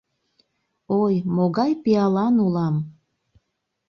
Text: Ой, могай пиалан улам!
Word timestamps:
Ой, 1.01 1.15
могай 1.35 1.71
пиалан 1.83 2.35
улам! 2.45 2.75